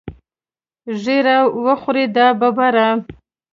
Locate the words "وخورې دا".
1.65-2.27